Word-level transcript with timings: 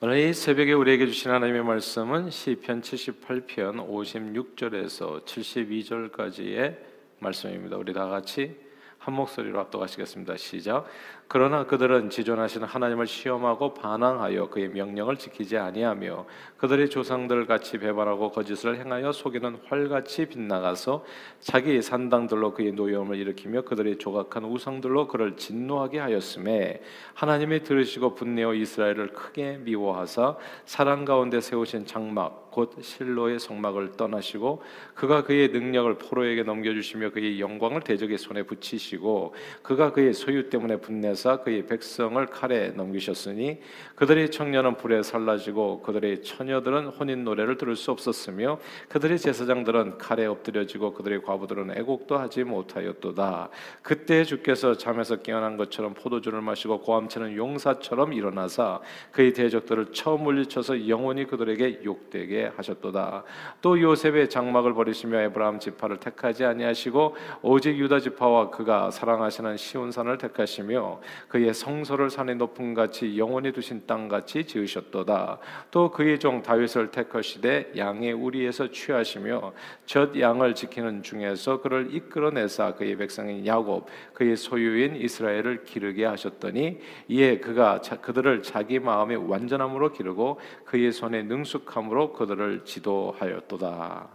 오늘 0.00 0.18
이 0.18 0.32
새벽에 0.32 0.74
우리에게 0.74 1.06
주신 1.06 1.32
하나님의 1.32 1.64
말씀은 1.64 2.30
시편 2.30 2.82
78편 2.82 3.84
56절에서 3.88 5.24
72절까지의 5.24 6.76
말씀입니다. 7.18 7.76
우리 7.76 7.92
다 7.92 8.06
같이 8.06 8.56
한 8.98 9.14
목소리로 9.14 9.58
압도하시겠습니다. 9.58 10.36
시작. 10.36 10.86
그러나 11.30 11.66
그들은 11.66 12.08
지존하시는 12.08 12.66
하나님을 12.66 13.06
시험하고 13.06 13.74
반항하여 13.74 14.48
그의 14.48 14.70
명령을 14.70 15.18
지키지 15.18 15.58
아니하며 15.58 16.24
그들의 16.56 16.88
조상들 16.88 17.44
같이 17.44 17.76
배반하고 17.76 18.30
거짓을 18.30 18.80
행하여 18.80 19.12
속이는 19.12 19.58
활같이 19.68 20.24
빗나가서 20.24 21.04
자기 21.38 21.82
산당들로 21.82 22.54
그의 22.54 22.72
노여움을 22.72 23.18
일으키며 23.18 23.62
그들의 23.62 23.98
조각한 23.98 24.44
우상들로 24.44 25.06
그를 25.08 25.36
진노하게 25.36 25.98
하였음에 25.98 26.80
하나님이 27.12 27.62
들으시고 27.62 28.14
분내어 28.14 28.54
이스라엘을 28.54 29.08
크게 29.12 29.58
미워하사 29.58 30.38
사랑 30.64 31.04
가운데 31.04 31.42
세우신 31.42 31.84
장막 31.84 32.48
곧 32.50 32.74
실로의 32.80 33.38
성막을 33.38 33.92
떠나시고 33.92 34.62
그가 34.94 35.22
그의 35.22 35.48
능력을 35.50 35.98
포로에게 35.98 36.42
넘겨주시며 36.42 37.10
그의 37.10 37.38
영광을 37.38 37.82
대적의 37.82 38.18
손에 38.18 38.42
붙이시고 38.42 39.34
그가 39.62 39.92
그의 39.92 40.12
소유 40.14 40.48
때문에 40.48 40.78
분내 40.78 41.14
하사 41.18 41.38
그의 41.38 41.66
백성을 41.66 42.24
칼에 42.26 42.68
넘기셨으니 42.68 43.60
그들의 43.96 44.30
청년은 44.30 44.76
불에 44.76 45.02
살라지고 45.02 45.82
그들의 45.82 46.22
처녀들은 46.22 46.86
혼인 46.86 47.24
노래를 47.24 47.56
들을 47.56 47.74
수 47.74 47.90
없었으며 47.90 48.60
그들의 48.88 49.18
제사장들은 49.18 49.98
칼에 49.98 50.26
엎드려지고 50.26 50.94
그들의 50.94 51.22
과부들은 51.22 51.76
애곡도 51.76 52.16
하지 52.16 52.44
못하였도다. 52.44 53.48
그때 53.82 54.22
주께서 54.22 54.76
잠에서 54.76 55.16
깨어난 55.16 55.56
것처럼 55.56 55.94
포도주를 55.94 56.40
마시고 56.40 56.82
고함치는 56.82 57.34
용사처럼 57.34 58.12
일어나사 58.12 58.80
그의 59.10 59.32
대적들을 59.32 59.92
처음 59.92 60.22
물리쳐서 60.22 60.88
영원히 60.88 61.26
그들에게 61.26 61.80
욕되게 61.84 62.52
하셨도다. 62.56 63.24
또 63.60 63.80
요셉의 63.80 64.30
장막을 64.30 64.74
버리시며 64.74 65.18
에브라임 65.22 65.58
지파를 65.58 65.98
택하지 65.98 66.44
아니하시고 66.44 67.16
오직 67.42 67.76
유다 67.76 67.98
지파와 67.98 68.50
그가 68.50 68.92
사랑하시는 68.92 69.56
시온산을 69.56 70.18
택하시며 70.18 71.00
그의 71.28 71.54
성소를 71.54 72.10
산의 72.10 72.36
높음 72.36 72.74
같이 72.74 73.18
영원히 73.18 73.52
두신 73.52 73.82
땅 73.86 74.08
같이 74.08 74.44
지으셨도다. 74.44 75.38
또 75.70 75.90
그의 75.90 76.18
종 76.18 76.42
다윗을 76.42 76.90
택하시되 76.90 77.72
양의 77.76 78.12
우리에서 78.12 78.70
취하시며 78.70 79.52
젖 79.86 80.18
양을 80.18 80.54
지키는 80.54 81.02
중에서 81.02 81.60
그를 81.60 81.94
이끌어내사 81.94 82.74
그의 82.74 82.96
백성인 82.96 83.46
야곱 83.46 83.86
그의 84.14 84.36
소유인 84.36 84.96
이스라엘을 84.96 85.64
기르게 85.64 86.04
하셨더니 86.04 86.78
이에 87.08 87.38
그가 87.38 87.80
자, 87.80 88.00
그들을 88.00 88.42
자기 88.42 88.78
마음의 88.78 89.28
완전함으로 89.28 89.92
기르고 89.92 90.40
그의 90.64 90.92
손의 90.92 91.24
능숙함으로 91.24 92.12
그들을 92.12 92.64
지도하였도다. 92.64 94.08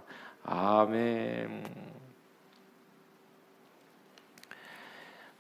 아멘. 0.44 2.03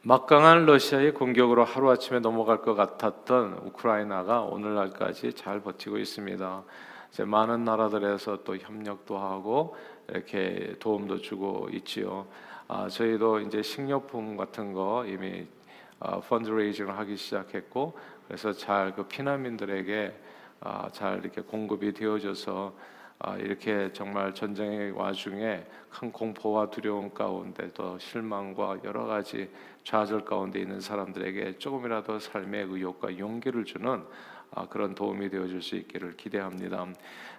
막강한 0.06 0.66
러시아의 0.66 1.14
공격으로 1.14 1.64
하루아침에 1.64 2.20
넘어갈 2.20 2.62
것 2.62 2.76
같았던 2.76 3.62
우크라이나가 3.64 4.42
오늘날까지 4.42 5.32
잘 5.32 5.62
버티고 5.62 5.98
있습니다. 5.98 6.64
이제 7.10 7.23
많은 7.23 7.64
나라들에서 7.64 8.44
또 8.44 8.58
협력도 8.58 9.18
하고 9.18 9.78
이렇게 10.10 10.76
도움도 10.80 11.20
주고 11.20 11.70
있지요. 11.72 12.28
아, 12.68 12.90
저희도 12.90 13.40
이제 13.42 13.62
식료품 13.62 14.36
같은 14.36 14.73
거 14.73 15.06
이미 15.08 15.48
어, 16.00 16.20
펀드레이징을 16.20 16.98
하기 16.98 17.16
시작했고 17.16 17.98
그래서 18.28 18.52
잘 18.52 18.94
그 18.98 19.04
피난민들에게 19.04 20.20
아, 20.60 20.90
잘 20.92 21.20
이렇게 21.20 21.40
공급이 21.40 21.94
되어져서 21.94 22.73
아, 22.76 23.03
이렇게 23.39 23.92
정말 23.94 24.33
전쟁의 24.33 24.92
와중에 24.92 25.64
큰 25.89 26.11
공포와 26.11 26.69
두려움 26.69 27.14
가운데 27.14 27.72
또 27.73 27.97
실망과 27.97 28.80
여러 28.83 29.05
가지 29.05 29.49
좌절 29.83 30.26
가운데 30.26 30.60
있는 30.60 30.82
사람들에게 30.82 31.58
조금이라도 31.58 32.20
삶의 32.20 32.67
의욕과 32.70 33.17
용기를 33.17 33.65
주는 33.65 34.04
아, 34.55 34.67
그런 34.67 34.93
도움이 34.93 35.30
되어줄 35.30 35.64
수 35.64 35.76
있기를 35.76 36.15
기대합니다. 36.15 36.86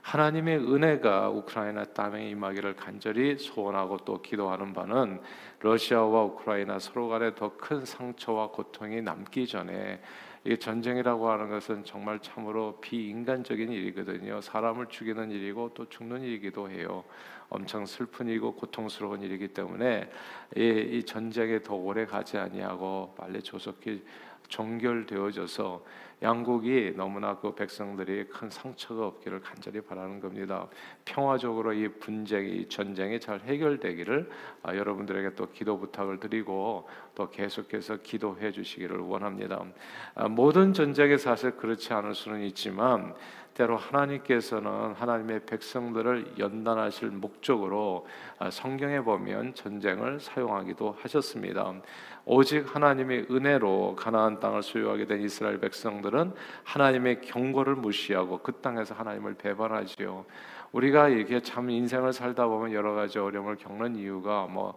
하나님의 0.03 0.59
은혜가 0.59 1.31
우크라이나 1.31 1.85
땅에 1.85 2.29
임하기를 2.31 2.75
간절히 2.75 3.39
소원하고 3.39 3.99
또 3.99 4.21
기도하는 4.21 4.73
바는 4.73 5.21
러시아와 5.61 6.25
우크라이나 6.25 6.81
서로 6.81 7.09
간에 7.09 7.35
더 7.35 7.53
큰 7.57 7.85
상처와 7.85 8.49
고통이 8.49 9.01
남기 9.01 9.47
전에 9.47 10.01
이 10.47 10.59
전쟁이라고 10.59 11.31
하는 11.31 11.49
것은 11.49 11.85
정말 11.85 12.21
참으로 12.21 12.79
비인간적인 12.81 13.73
일이거든요. 13.73 14.43
사람을 14.43 14.87
죽이는 14.89 15.31
일이고 15.31 15.71
또 15.73 15.89
죽는 15.89 16.21
일이기도 16.21 16.71
해요. 16.71 17.03
엄청 17.49 17.87
슬픈 17.87 18.29
일이고 18.29 18.55
고통스러운 18.55 19.23
일이기 19.23 19.49
때문에 19.49 20.11
이, 20.57 20.61
이 20.61 21.03
전쟁에 21.05 21.63
더 21.63 21.75
오래 21.75 22.05
가지 22.05 22.37
아니하고 22.37 23.15
빨리 23.17 23.41
조속히 23.43 24.05
종결되어져서 24.49 25.83
양국이 26.23 26.95
너무나 26.97 27.37
그 27.37 27.55
백성들이 27.55 28.29
큰 28.29 28.49
상처가 28.49 29.07
없기를 29.07 29.41
간절히 29.41 29.81
바라는 29.83 30.21
겁니다. 30.21 30.69
평화적으로 31.05 31.73
이 31.75 31.89
분쟁이 31.89 32.57
이 32.57 32.69
전쟁이 32.69 33.21
잘 33.21 33.41
해결되기를 33.41 34.31
아, 34.63 34.75
여러분들에게 34.75 35.35
또 35.35 35.51
기도 35.51 35.79
부탁을 35.79 36.21
드리고 36.21 36.89
또 37.15 37.31
계속해서 37.31 37.99
기도해 37.99 38.53
주시기를 38.53 38.99
원합니다. 39.01 39.63
아, 40.15 40.29
모든 40.29 40.73
전쟁이 40.73 41.19
사실 41.19 41.57
그렇지 41.57 41.93
않을 41.93 42.15
수는 42.15 42.41
있지만 42.43 43.15
때로 43.55 43.77
하나님께서는 43.77 44.95
하나님의 44.95 45.47
백성들을 45.47 46.39
연단하실 46.39 47.11
목적으로 47.11 48.07
아, 48.39 48.51
성경에 48.51 49.01
보면 49.01 49.55
전쟁을 49.55 50.21
사용하기도 50.21 50.97
하셨습니다. 51.01 51.73
오직 52.25 52.75
하나님의 52.75 53.27
은혜로 53.31 53.97
가나안 53.97 54.41
땅을 54.41 54.63
소유하게 54.63 55.07
된 55.07 55.23
이스라엘 55.23 55.61
백성들은 55.61 56.33
하나님의 56.65 57.21
경고를 57.23 57.77
무시하고 57.77 58.39
그 58.39 58.53
땅에서 58.61 58.95
하나님을 58.95 59.35
배반하지요. 59.35 60.25
우리가 60.73 61.09
이렇게 61.09 61.41
참 61.41 61.71
인생을 61.71 62.13
살다 62.13 62.49
보면 62.49 62.73
여러 62.73 62.95
가지 62.95 63.19
어려움을 63.19 63.57
겪는 63.57 63.95
이유가 63.95 64.47
뭐 64.47 64.77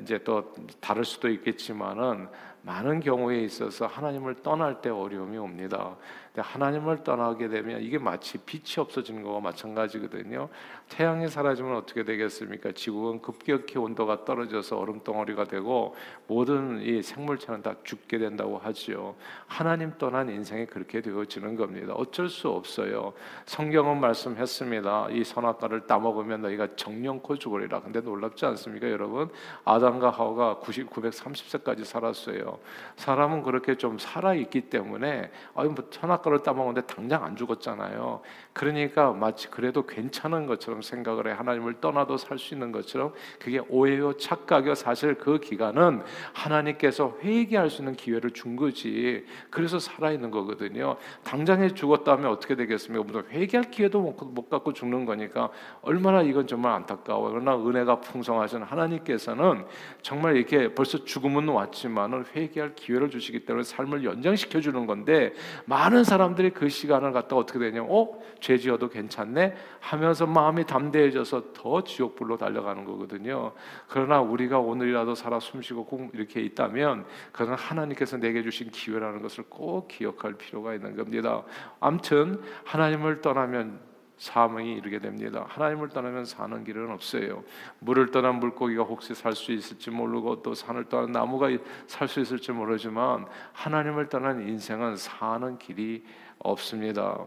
이제 0.00 0.22
또 0.22 0.54
다를 0.80 1.04
수도 1.04 1.28
있겠지만은 1.28 2.28
많은 2.64 3.00
경우에 3.00 3.40
있어서 3.40 3.86
하나님을 3.86 4.36
떠날 4.42 4.80
때 4.80 4.88
어려움이 4.88 5.36
옵니다. 5.36 5.96
하나님을 6.34 7.04
떠나게 7.04 7.48
되면 7.48 7.80
이게 7.80 7.98
마치 7.98 8.38
빛이 8.38 8.78
없어지는 8.78 9.22
거와 9.22 9.40
마찬가지거든요. 9.40 10.48
태양이 10.88 11.28
사라지면 11.28 11.76
어떻게 11.76 12.04
되겠습니까? 12.04 12.72
지구는 12.72 13.22
급격히 13.22 13.78
온도가 13.78 14.24
떨어져서 14.24 14.78
얼음 14.78 15.04
덩어리가 15.04 15.44
되고 15.44 15.94
모든 16.26 16.80
이 16.80 17.02
생물체는 17.02 17.62
다 17.62 17.76
죽게 17.84 18.18
된다고 18.18 18.58
하지요. 18.58 19.14
하나님 19.46 19.92
떠난 19.96 20.28
인생이 20.28 20.66
그렇게 20.66 21.02
되어지는 21.02 21.56
겁니다. 21.56 21.92
어쩔 21.92 22.28
수 22.28 22.48
없어요. 22.48 23.12
성경은 23.44 24.00
말씀했습니다. 24.00 25.08
이 25.10 25.22
선악과를 25.22 25.86
따먹으면 25.86 26.42
너희가 26.42 26.74
정령코 26.74 27.36
죽으리라. 27.36 27.80
근데 27.82 28.00
놀랍지 28.00 28.44
않습니까, 28.46 28.90
여러분? 28.90 29.30
아담과 29.64 30.10
하와가 30.10 30.56
90, 30.58 30.90
930세까지 30.90 31.84
살았어요. 31.84 32.53
사람은 32.96 33.42
그렇게 33.42 33.76
좀 33.76 33.98
살아 33.98 34.34
있기 34.34 34.62
때문에 34.62 35.30
아유 35.54 35.70
뭐 35.70 35.88
선악과를 35.90 36.42
따먹었는데 36.42 36.86
당장 36.86 37.24
안 37.24 37.36
죽었잖아요. 37.36 38.20
그러니까 38.52 39.12
마치 39.12 39.48
그래도 39.48 39.86
괜찮은 39.86 40.46
것처럼 40.46 40.82
생각을 40.82 41.28
해 41.28 41.32
하나님을 41.32 41.80
떠나도 41.80 42.16
살 42.18 42.34
수 42.38 42.54
있는 42.54 42.72
것처럼 42.72 43.12
그게 43.38 43.60
오해요 43.68 44.16
착각이요 44.16 44.74
사실 44.74 45.14
그 45.14 45.38
기간은 45.38 46.02
하나님께서 46.32 47.16
회개할 47.22 47.70
수 47.70 47.82
있는 47.82 47.94
기회를 47.94 48.30
준 48.32 48.56
거지. 48.56 49.24
그래서 49.50 49.78
살아 49.78 50.10
있는 50.10 50.30
거거든요. 50.30 50.96
당장에 51.22 51.68
죽었다면 51.70 52.30
어떻게 52.30 52.54
되겠습니까? 52.54 53.04
무슨 53.04 53.30
회개할 53.30 53.70
기회도 53.70 54.00
못, 54.00 54.16
못 54.24 54.48
갖고 54.48 54.72
죽는 54.72 55.04
거니까 55.04 55.50
얼마나 55.82 56.22
이건 56.22 56.46
정말 56.46 56.72
안타까워. 56.72 57.30
그러나 57.30 57.56
은혜가 57.56 58.00
풍성하신 58.00 58.62
하나님께서는 58.62 59.64
정말 60.02 60.36
이렇게 60.36 60.74
벌써 60.74 61.04
죽음은 61.04 61.48
왔지만은 61.48 62.24
회 62.34 62.43
개할 62.50 62.74
기회를 62.74 63.10
주시기 63.10 63.44
때문에 63.44 63.64
삶을 63.64 64.04
연장시켜 64.04 64.60
주는 64.60 64.86
건데 64.86 65.32
많은 65.66 66.04
사람들이 66.04 66.50
그 66.50 66.68
시간을 66.68 67.12
갖다 67.12 67.36
어떻게 67.36 67.58
되냐면 67.58 67.88
어? 67.90 68.18
죄 68.40 68.58
지어도 68.58 68.88
괜찮네 68.88 69.54
하면서 69.80 70.26
마음이 70.26 70.66
담대해져서 70.66 71.52
더 71.52 71.84
지옥불로 71.84 72.36
달려가는 72.36 72.84
거거든요. 72.84 73.52
그러나 73.88 74.20
우리가 74.20 74.58
오늘이라도 74.58 75.14
살아 75.14 75.40
숨쉬고 75.40 75.86
꼭 75.86 76.10
이렇게 76.14 76.40
있다면 76.40 77.06
그건 77.32 77.54
하나님께서 77.54 78.16
내게 78.18 78.42
주신 78.42 78.70
기회라는 78.70 79.22
것을 79.22 79.44
꼭 79.48 79.88
기억할 79.88 80.34
필요가 80.34 80.74
있는 80.74 80.96
겁니다. 80.96 81.42
암튼 81.80 82.40
하나님을 82.64 83.20
떠나면 83.20 83.93
사망이 84.24 84.72
이르게 84.72 84.98
됩니다. 85.00 85.44
하나님을 85.48 85.90
떠나면 85.90 86.24
사는 86.24 86.64
길은 86.64 86.90
없어요. 86.90 87.44
물을 87.78 88.10
떠난 88.10 88.36
물고기가 88.40 88.82
혹시 88.82 89.14
살 89.14 89.34
수 89.34 89.52
있을지 89.52 89.90
모르고 89.90 90.40
또 90.42 90.54
산을 90.54 90.84
떠난 90.86 91.12
나무가 91.12 91.48
살 91.86 92.08
수 92.08 92.20
있을지 92.20 92.50
모르지만 92.50 93.26
하나님을 93.52 94.08
떠난 94.08 94.40
인생은 94.40 94.96
사는 94.96 95.58
길이 95.58 96.04
없습니다. 96.38 97.26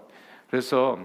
그래서 0.50 0.98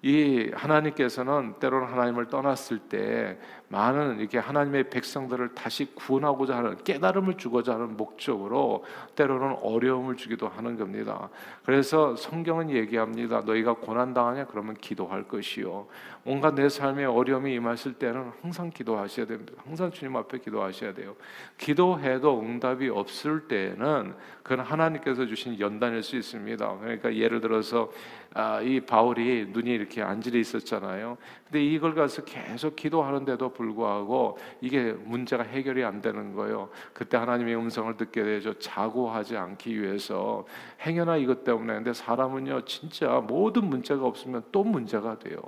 이 0.00 0.48
하나님께서는 0.54 1.54
때로는 1.58 1.88
하나님을 1.88 2.28
떠났을 2.28 2.78
때 2.78 3.36
많은 3.72 4.18
이렇게 4.18 4.38
하나님의 4.38 4.90
백성들을 4.90 5.54
다시 5.54 5.94
구원하고자 5.94 6.56
하는 6.56 6.76
깨달음을 6.82 7.36
주고자 7.36 7.74
하는 7.74 7.96
목적으로 7.96 8.84
때로는 9.14 9.58
어려움을 9.62 10.16
주기도 10.16 10.48
하는 10.48 10.76
겁니다. 10.76 11.28
그래서 11.64 12.16
성경은 12.16 12.70
얘기합니다. 12.70 13.42
너희가 13.42 13.74
고난 13.74 14.12
당하냐 14.12 14.46
그러면 14.46 14.74
기도할 14.74 15.22
것이요. 15.28 15.86
뭔가 16.24 16.52
내 16.52 16.68
삶에 16.68 17.04
어려움이 17.04 17.54
임하실 17.54 17.94
때는 17.94 18.32
항상 18.42 18.70
기도하셔야 18.70 19.26
됩니다. 19.26 19.52
항상 19.64 19.92
주님 19.92 20.16
앞에 20.16 20.38
기도하셔야 20.38 20.92
돼요. 20.92 21.14
기도해도 21.56 22.40
응답이 22.40 22.88
없을 22.88 23.46
때에는 23.46 24.14
그건 24.42 24.64
하나님께서 24.64 25.26
주신 25.26 25.60
연단일 25.60 26.02
수 26.02 26.16
있습니다. 26.16 26.78
그러니까 26.78 27.14
예를 27.14 27.40
들어서 27.40 27.92
아, 28.34 28.60
이 28.60 28.80
바울이 28.80 29.46
눈이 29.50 29.70
이렇게 29.70 30.02
안질에 30.02 30.38
있었잖아요. 30.38 31.18
근데 31.44 31.64
이걸 31.64 31.94
가서 31.94 32.24
계속 32.24 32.76
기도하는데도 32.76 33.52
불구하고 33.60 34.38
이게 34.62 34.92
문제가 34.92 35.42
해결이 35.42 35.84
안 35.84 36.00
되는 36.00 36.34
거예요. 36.34 36.70
그때 36.94 37.18
하나님의 37.18 37.54
음성을 37.56 37.94
듣게 37.98 38.22
되죠. 38.22 38.58
자고하지 38.58 39.36
않기 39.36 39.80
위해서 39.80 40.46
행여나 40.80 41.18
이것 41.18 41.44
때문에 41.44 41.74
근데 41.74 41.92
사람은요 41.92 42.64
진짜 42.64 43.22
모든 43.26 43.66
문제가 43.66 44.06
없으면 44.06 44.44
또 44.50 44.64
문제가 44.64 45.18
돼요. 45.18 45.38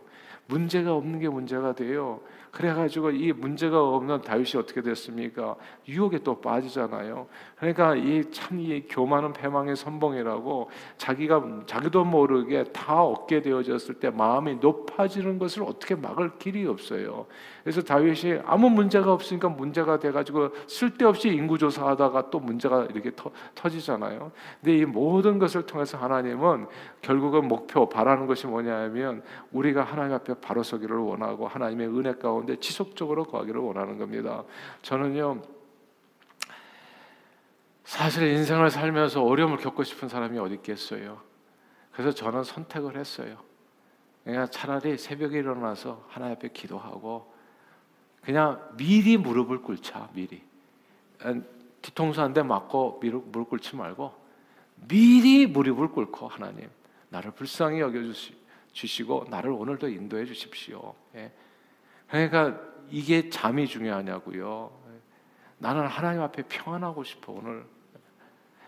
문제가 0.46 0.94
없는 0.94 1.20
게 1.20 1.28
문제가 1.30 1.74
돼요. 1.74 2.20
그래가지고 2.52 3.12
이 3.12 3.32
문제가 3.32 3.82
없는 3.82 4.20
다윗이 4.20 4.58
어떻게 4.58 4.82
됐습니까? 4.82 5.56
유혹에 5.88 6.18
또 6.18 6.38
빠지잖아요. 6.38 7.26
그러니까 7.56 7.96
이참이 7.96 8.88
교만은 8.90 9.32
패망의 9.32 9.74
선봉이라고 9.74 10.70
자기가 10.98 11.62
자기도 11.64 12.04
모르게 12.04 12.64
다 12.64 13.02
얻게 13.02 13.40
되어졌을 13.40 13.94
때 13.94 14.10
마음이 14.10 14.56
높아지는 14.56 15.38
것을 15.38 15.62
어떻게 15.62 15.94
막을 15.94 16.38
길이 16.38 16.66
없어요. 16.66 17.24
그래서 17.62 17.80
다윗이 17.80 18.40
아무 18.44 18.68
문제가 18.68 19.14
없으니까 19.14 19.48
문제가 19.48 19.98
돼가지고 19.98 20.50
쓸데없이 20.66 21.28
인구조사하다가 21.28 22.28
또 22.28 22.38
문제가 22.38 22.84
이렇게 22.84 23.12
터, 23.12 23.30
터지잖아요. 23.54 24.30
근데 24.60 24.76
이 24.76 24.84
모든 24.84 25.38
것을 25.38 25.64
통해서 25.64 25.96
하나님은 25.96 26.66
결국은 27.00 27.48
목표 27.48 27.88
바라는 27.88 28.26
것이 28.26 28.46
뭐냐면 28.46 29.22
우리가 29.52 29.84
하나님 29.84 30.16
앞에 30.16 30.34
바로 30.42 30.62
서기를 30.62 30.96
원하고 30.98 31.48
하나님의 31.48 31.88
은혜 31.88 32.12
가운데 32.12 32.41
지속적으로 32.60 33.24
거하기를 33.24 33.60
원하는 33.60 33.98
겁니다. 33.98 34.44
저는요. 34.82 35.42
사실 37.84 38.28
인생을 38.28 38.70
살면서 38.70 39.22
어려움을 39.22 39.58
겪고 39.58 39.84
싶은 39.84 40.08
사람이 40.08 40.38
어디 40.38 40.54
있겠어요. 40.54 41.20
그래서 41.92 42.12
저는 42.12 42.44
선택을 42.44 42.96
했어요. 42.96 43.36
그냥 44.24 44.48
차라리 44.50 44.96
새벽에 44.96 45.38
일어나서 45.38 46.04
하나님 46.08 46.36
앞에 46.36 46.48
기도하고 46.48 47.32
그냥 48.22 48.62
미리 48.76 49.16
무릎을 49.16 49.62
꿇자 49.62 50.10
미리 50.14 50.42
뒤통수 51.82 52.20
한 52.20 52.32
대 52.32 52.42
맞고 52.42 53.00
무릎 53.02 53.50
꿇지 53.50 53.74
말고 53.76 54.14
미리 54.88 55.46
무릎을 55.46 55.88
꿇고 55.88 56.28
하나님 56.28 56.70
나를 57.08 57.32
불쌍히 57.32 57.80
여겨 57.80 57.98
주시고 58.72 59.26
나를 59.28 59.50
오늘도 59.50 59.88
인도해 59.88 60.24
주십시오. 60.24 60.94
예. 61.16 61.30
그러니까 62.12 62.60
이게 62.90 63.30
잠이 63.30 63.66
중요하냐고요. 63.66 64.70
나는 65.56 65.86
하나님 65.86 66.20
앞에 66.20 66.42
평안하고 66.42 67.04
싶어 67.04 67.32
오늘. 67.32 67.64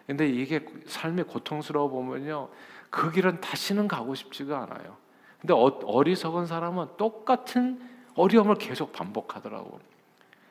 근데 0.06 0.26
이게 0.26 0.64
삶이 0.86 1.24
고통스러워 1.24 1.88
보면요, 1.88 2.48
그 2.88 3.10
길은 3.10 3.42
다시는 3.42 3.86
가고 3.86 4.14
싶지가 4.14 4.62
않아요. 4.62 4.96
근데 5.40 5.52
어, 5.52 5.66
어리석은 5.84 6.46
사람은 6.46 6.96
똑같은 6.96 7.86
어려움을 8.14 8.54
계속 8.54 8.92
반복하더라고. 8.92 9.78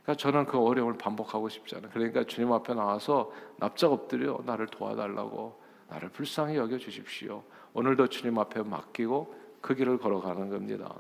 그러니까 0.03 0.21
저는 0.21 0.45
그 0.45 0.59
어려움을 0.59 0.99
반복하고 0.99 1.49
싶지 1.49 1.75
않아요. 1.77 1.89
그러니까 1.91 2.23
주님 2.25 2.51
앞에 2.51 2.75
나와서 2.75 3.31
납작 3.57 3.91
엎드려 3.91 4.39
나를 4.45 4.67
도와달라고 4.67 5.59
나를 5.89 6.09
불쌍히 6.09 6.57
여겨 6.57 6.77
주십시오. 6.77 7.41
오늘도 7.73 8.09
주님 8.09 8.37
앞에 8.37 8.61
맡기고 8.61 9.33
그 9.61 9.73
길을 9.73 9.97
걸어가는 9.97 10.49
겁니다. 10.49 10.93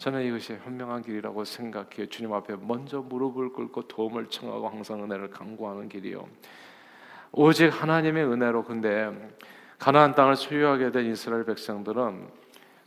저는 0.00 0.22
이것이 0.24 0.54
현명한 0.54 1.02
길이라고 1.02 1.44
생각해요. 1.44 2.06
주님 2.08 2.32
앞에 2.32 2.56
먼저 2.58 3.02
무릎을 3.02 3.52
꿇고 3.52 3.82
도움을 3.82 4.30
청하고 4.30 4.66
항상 4.66 5.04
은혜를 5.04 5.28
강구하는 5.28 5.90
길이요. 5.90 6.26
오직 7.32 7.68
하나님의 7.68 8.24
은혜로 8.24 8.64
근데 8.64 9.10
가나안 9.78 10.14
땅을 10.14 10.36
소유하게 10.36 10.90
된 10.90 11.12
이스라엘 11.12 11.44
백성들은 11.44 12.28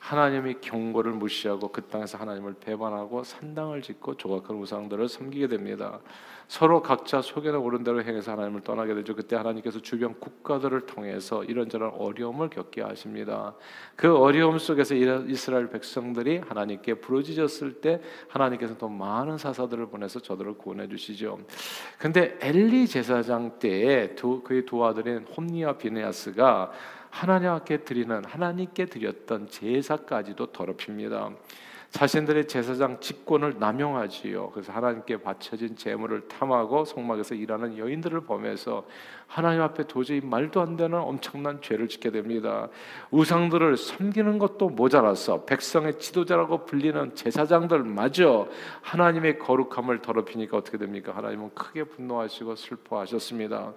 하나님의 0.03 0.59
경고를 0.59 1.13
무시하고 1.13 1.69
그 1.69 1.81
땅에서 1.83 2.17
하나님을 2.17 2.55
배반하고 2.59 3.23
산당을 3.23 3.81
짓고 3.81 4.17
조각한 4.17 4.57
우상들을 4.57 5.07
섬기게 5.07 5.47
됩니다. 5.47 5.99
서로 6.49 6.81
각자 6.81 7.21
속에는 7.21 7.57
오른 7.57 7.85
대로 7.85 8.03
행해서 8.03 8.33
하나님을 8.33 8.61
떠나게 8.61 8.95
되죠. 8.95 9.15
그때 9.15 9.37
하나님께서 9.37 9.79
주변 9.79 10.19
국가들을 10.19 10.81
통해서 10.81 11.45
이런저런 11.45 11.93
어려움을 11.97 12.49
겪게 12.49 12.81
하십니다. 12.81 13.55
그 13.95 14.13
어려움 14.17 14.59
속에서 14.59 14.93
이스라엘 14.93 15.69
백성들이 15.69 16.39
하나님께 16.39 16.95
부르짖었을 16.95 17.79
때 17.79 18.01
하나님께서 18.27 18.77
또 18.77 18.89
많은 18.89 19.37
사사들을 19.37 19.85
보내서 19.85 20.19
저들을 20.19 20.57
구원해 20.57 20.89
주시죠. 20.89 21.39
근데 21.97 22.37
엘리 22.41 22.87
제사장 22.87 23.57
때에 23.57 24.15
두, 24.15 24.41
그의 24.43 24.65
두 24.65 24.85
아들인 24.85 25.25
홈니와 25.37 25.77
비네아스가 25.77 26.71
하나님께 27.13 27.77
드리는 27.83 28.25
하나님께 28.25 28.87
드렸던 28.87 29.47
제사까지도 29.49 30.47
더럽힙니다. 30.47 31.29
자신들의 31.91 32.47
제사장 32.47 32.99
직권을 32.99 33.59
남용하지요. 33.59 34.49
그래서 34.49 34.73
하나님께 34.73 35.21
바쳐진 35.21 35.75
재물을 35.75 36.27
탐하고 36.27 36.85
성막에서 36.85 37.35
일하는 37.35 37.77
여인들을 37.77 38.21
보면서 38.21 38.87
하나님 39.33 39.63
앞에 39.63 39.87
도저히 39.87 40.21
말도 40.21 40.61
안 40.61 40.77
되는 40.77 40.95
엄청난 40.95 41.59
죄를 41.59 41.87
짓게 41.87 42.11
됩니다. 42.11 42.69
우상들을 43.09 43.77
섬기는 43.77 44.37
것도 44.37 44.69
모자라서 44.69 45.45
백성의 45.45 45.97
지도자라고 45.97 46.65
불리는 46.65 47.15
제사장들마저 47.15 48.47
하나님의 48.81 49.39
거룩함을 49.39 50.03
더럽히니까 50.03 50.57
어떻게 50.57 50.77
됩니까? 50.77 51.13
하나님은 51.15 51.49
크게 51.55 51.85
분노하시고 51.85 52.55
슬퍼하셨습니다. 52.55 53.73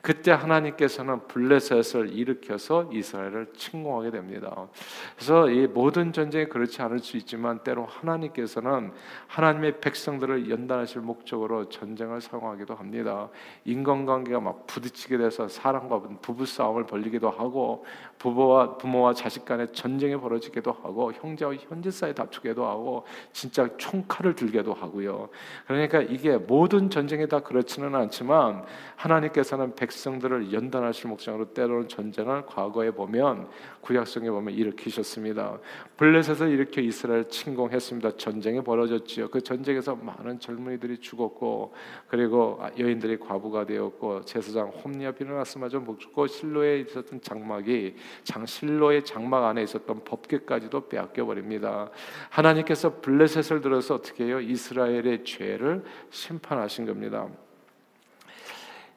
그때 0.00 0.30
하나님께서는 0.30 1.26
블레셋을 1.26 2.12
일으켜서 2.12 2.88
이스라엘을 2.92 3.48
침공하게 3.56 4.12
됩니다. 4.12 4.68
그래서 5.16 5.50
이 5.50 5.66
모든 5.66 6.12
전쟁이 6.12 6.44
그렇지 6.44 6.82
않을 6.82 7.00
수 7.00 7.16
있지만 7.16 7.64
때로 7.64 7.84
하나님께서는 7.84 8.92
하나님의 9.26 9.80
백성들을 9.80 10.48
연단하실 10.48 11.00
목적으로 11.00 11.68
전쟁을 11.68 12.20
사용하기도 12.20 12.76
합니다. 12.76 13.28
인간관계가 13.64 14.38
막 14.38 14.68
부딪 14.68 14.99
히게 15.00 15.16
돼서 15.16 15.48
사람과 15.48 16.02
부부 16.20 16.44
싸움을 16.44 16.84
벌리기도 16.84 17.30
하고 17.30 17.84
부모와 18.18 18.76
부모와 18.76 19.14
자식 19.14 19.46
간의 19.46 19.68
전쟁이 19.72 20.14
벌어지기도 20.14 20.72
하고 20.72 21.10
형제와 21.12 21.54
형제 21.54 21.90
사이 21.90 22.14
다투기도 22.14 22.66
하고 22.66 23.04
진짜 23.32 23.66
총칼을 23.78 24.34
들게도 24.34 24.74
하고요. 24.74 25.30
그러니까 25.66 26.02
이게 26.02 26.36
모든 26.36 26.90
전쟁이 26.90 27.26
다 27.26 27.40
그렇지는 27.40 27.94
않지만 27.94 28.64
하나님께서는 28.96 29.74
백성들을 29.74 30.52
연단하실 30.52 31.08
목적으로 31.08 31.46
때로는 31.54 31.88
전쟁을 31.88 32.44
과거에 32.44 32.90
보면 32.90 33.48
구약성에 33.80 34.28
보면 34.30 34.52
일으키셨습니다. 34.52 35.58
블레셋을 35.96 36.50
일으켜 36.50 36.82
이스라엘 36.82 37.26
침공했습니다. 37.28 38.18
전쟁이 38.18 38.62
벌어졌지요. 38.62 39.30
그 39.30 39.40
전쟁에서 39.40 39.96
많은 39.96 40.38
젊은이들이 40.40 40.98
죽었고 40.98 41.72
그리고 42.08 42.60
여인들이 42.78 43.18
과부가 43.18 43.64
되었고 43.64 44.26
제사장 44.26 44.68
홈리아 44.82 45.12
비르나스마저 45.12 45.82
죽고 45.98 46.26
실로에 46.26 46.80
있었던 46.80 47.20
장막이 47.20 47.96
장 48.24 48.46
실로의 48.46 49.04
장막 49.04 49.44
안에 49.44 49.62
있었던 49.62 50.04
법궤까지도 50.04 50.88
빼앗겨 50.88 51.24
버립니다. 51.24 51.90
하나님께서 52.30 53.00
블레셋을 53.00 53.60
들어서 53.60 53.94
어떻게 53.94 54.24
해요? 54.24 54.40
이스라엘의 54.40 55.24
죄를 55.24 55.84
심판하신 56.10 56.86
겁니다. 56.86 57.28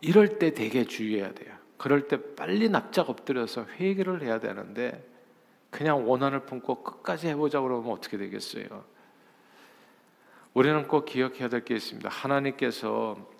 이럴 0.01 0.37
때 0.39 0.53
되게 0.53 0.85
주의해야 0.85 1.33
돼요. 1.33 1.53
그럴 1.77 2.07
때 2.07 2.17
빨리 2.35 2.69
납작 2.69 3.09
엎드려서 3.09 3.65
회개를 3.79 4.21
해야 4.21 4.39
되는데 4.39 5.07
그냥 5.69 6.07
원한을 6.09 6.41
품고 6.41 6.83
끝까지 6.83 7.27
해보자 7.27 7.59
그러면 7.61 7.91
어떻게 7.91 8.17
되겠어요? 8.17 8.85
우리는 10.53 10.87
꼭 10.87 11.05
기억해야 11.05 11.49
될 11.49 11.65
게 11.65 11.75
있습니다. 11.75 12.07
하나님께서 12.09 13.32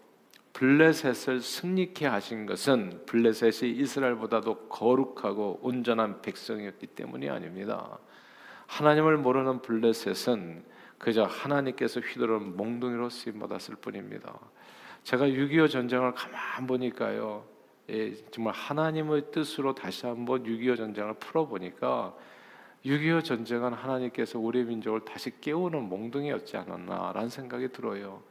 블레셋을 0.53 1.41
승리케 1.41 2.05
하신 2.05 2.45
것은 2.45 3.01
블레셋이 3.07 3.71
이스라엘보다도 3.71 4.67
거룩하고 4.69 5.59
온전한 5.63 6.21
백성이었기 6.21 6.87
때문이 6.87 7.29
아닙니다. 7.29 7.97
하나님을 8.67 9.17
모르는 9.17 9.61
블레셋은 9.61 10.63
그저 10.99 11.23
하나님께서 11.23 11.99
휘두른 11.99 12.55
몽둥이로 12.55 13.09
쓰임 13.09 13.39
받았을 13.39 13.75
뿐입니다. 13.75 14.39
제가 15.03 15.25
6.25 15.25 15.69
전쟁을 15.69 16.13
가만 16.13 16.67
보니까요. 16.67 17.45
예, 17.89 18.13
정말 18.31 18.53
하나님의 18.53 19.31
뜻으로 19.31 19.75
다시 19.75 20.05
한번 20.05 20.43
6.25 20.43 20.77
전쟁을 20.77 21.15
풀어보니까 21.15 22.15
6.25 22.85 23.23
전쟁은 23.25 23.73
하나님께서 23.73 24.39
우리 24.39 24.63
민족을 24.63 25.01
다시 25.03 25.31
깨우는 25.41 25.89
몽둥이였지 25.89 26.57
않았나라는 26.57 27.29
생각이 27.29 27.69
들어요. 27.69 28.23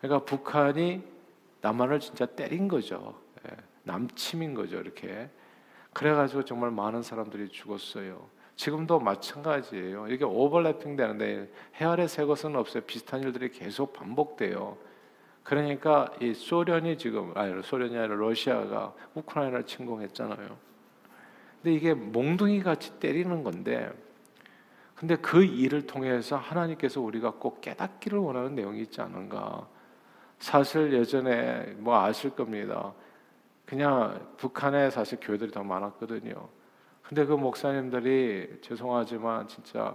그러니까 0.00 0.24
북한이 0.24 1.13
남한을 1.64 1.98
진짜 1.98 2.26
때린 2.26 2.68
거죠. 2.68 3.18
예, 3.48 3.56
남침인 3.84 4.52
거죠, 4.52 4.78
이렇게. 4.78 5.30
그래가지고 5.94 6.44
정말 6.44 6.70
많은 6.70 7.00
사람들이 7.02 7.48
죽었어요. 7.48 8.28
지금도 8.54 9.00
마찬가지예요. 9.00 10.08
이게 10.08 10.24
오버래핑 10.24 10.94
되는데 10.96 11.50
해아래 11.80 12.06
새 12.06 12.26
것은 12.26 12.54
없어요. 12.54 12.82
비슷한 12.84 13.22
일들이 13.22 13.50
계속 13.50 13.94
반복돼요. 13.94 14.76
그러니까 15.42 16.12
이 16.20 16.34
소련이 16.34 16.98
지금 16.98 17.32
아니 17.34 17.62
소련이 17.62 17.96
아니라 17.96 18.14
러시아가 18.14 18.94
우크라이나를 19.14 19.64
침공했잖아요. 19.64 20.56
근데 21.62 21.74
이게 21.74 21.94
몽둥이 21.94 22.62
같이 22.62 22.98
때리는 23.00 23.42
건데 23.42 23.90
근데 24.94 25.16
그 25.16 25.42
일을 25.42 25.86
통해서 25.86 26.36
하나님께서 26.36 27.00
우리가 27.00 27.32
꼭 27.32 27.62
깨닫기를 27.62 28.18
원하는 28.18 28.54
내용이 28.54 28.82
있지 28.82 29.00
않은가. 29.00 29.73
사실 30.38 30.92
예전에 30.92 31.74
뭐 31.78 31.98
아실 31.98 32.30
겁니다. 32.30 32.92
그냥 33.64 34.34
북한에 34.36 34.90
사실 34.90 35.18
교회들이 35.20 35.50
더 35.50 35.62
많았거든요. 35.62 36.48
근데 37.02 37.24
그 37.24 37.32
목사님들이 37.34 38.58
죄송하지만 38.62 39.46
진짜 39.48 39.94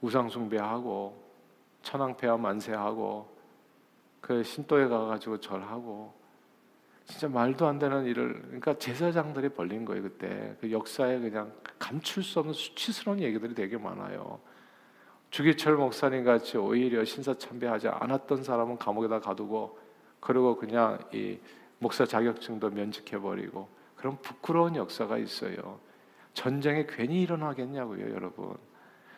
우상 0.00 0.28
숭배하고 0.28 1.22
천황폐하 1.82 2.36
만세하고 2.36 3.36
그 4.20 4.42
신도에 4.42 4.88
가가지고 4.88 5.40
절하고 5.40 6.14
진짜 7.04 7.28
말도 7.28 7.66
안 7.66 7.78
되는 7.78 8.04
일을 8.06 8.40
그러니까 8.42 8.78
제사장들이 8.78 9.50
벌린 9.50 9.84
거예요 9.84 10.02
그때 10.02 10.56
그 10.60 10.70
역사에 10.70 11.18
그냥 11.18 11.52
감출 11.78 12.22
수 12.22 12.38
없는 12.38 12.54
수치스러운 12.54 13.20
얘기들이 13.20 13.54
되게 13.54 13.76
많아요. 13.76 14.40
주기철 15.32 15.76
목사님 15.76 16.24
같이 16.24 16.58
오히려 16.58 17.02
신사참배하지 17.06 17.88
않았던 17.88 18.44
사람은 18.44 18.76
감옥에다 18.76 19.20
가두고 19.20 19.78
그리고 20.20 20.56
그냥 20.56 20.98
이 21.10 21.38
목사 21.78 22.04
자격증도 22.04 22.68
면직해 22.68 23.18
버리고 23.18 23.66
그런 23.96 24.18
부끄러운 24.20 24.76
역사가 24.76 25.16
있어요. 25.16 25.80
전쟁이 26.34 26.86
괜히 26.86 27.22
일어나겠냐고요, 27.22 28.10
여러분. 28.14 28.54